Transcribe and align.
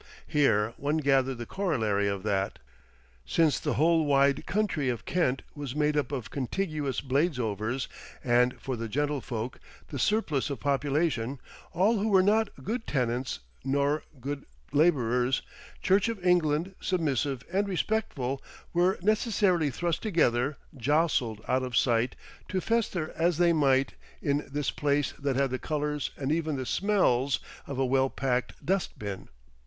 Here 0.25 0.73
one 0.77 0.97
gathered 0.97 1.37
the 1.37 1.45
corollary 1.45 2.07
of 2.07 2.23
that. 2.23 2.57
Since 3.23 3.59
the 3.59 3.75
whole 3.75 4.03
wide 4.03 4.47
country 4.47 4.89
of 4.89 5.05
Kent 5.05 5.43
was 5.53 5.75
made 5.75 5.95
up 5.95 6.11
of 6.11 6.31
contiguous 6.31 7.01
Bladesovers 7.01 7.87
and 8.23 8.59
for 8.59 8.75
the 8.75 8.89
gentlefolk, 8.89 9.59
the 9.89 9.99
surplus 9.99 10.49
of 10.49 10.59
population, 10.59 11.39
all 11.71 11.99
who 11.99 12.07
were 12.07 12.23
not 12.23 12.63
good 12.63 12.87
tenants 12.87 13.41
nor 13.63 14.01
good 14.19 14.47
labourers, 14.71 15.43
Church 15.83 16.09
of 16.09 16.25
England, 16.25 16.73
submissive 16.79 17.43
and 17.53 17.69
respectful, 17.69 18.41
were 18.73 18.97
necessarily 19.03 19.69
thrust 19.69 20.01
together, 20.01 20.57
jostled 20.75 21.41
out 21.47 21.61
of 21.61 21.77
sight, 21.77 22.15
to 22.49 22.59
fester 22.59 23.13
as 23.15 23.37
they 23.37 23.53
might 23.53 23.93
in 24.19 24.47
this 24.51 24.71
place 24.71 25.11
that 25.19 25.35
had 25.35 25.51
the 25.51 25.59
colours 25.59 26.09
and 26.17 26.31
even 26.31 26.55
the 26.55 26.65
smells 26.65 27.39
of 27.67 27.77
a 27.77 27.85
well 27.85 28.09
packed 28.09 28.65
dustbin. 28.65 29.29